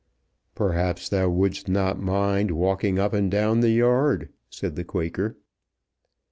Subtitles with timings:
[0.55, 5.37] "Perhaps thou wouldst not mind walking up and down the yard," said the Quaker.